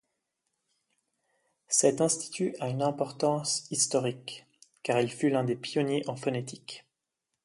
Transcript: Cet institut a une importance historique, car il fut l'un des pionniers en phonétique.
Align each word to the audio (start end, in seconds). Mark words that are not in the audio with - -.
Cet 1.67 2.01
institut 2.01 2.55
a 2.59 2.69
une 2.69 2.81
importance 2.81 3.67
historique, 3.69 4.47
car 4.81 4.99
il 4.99 5.11
fut 5.13 5.29
l'un 5.29 5.43
des 5.43 5.55
pionniers 5.55 6.09
en 6.09 6.15
phonétique. 6.15 6.87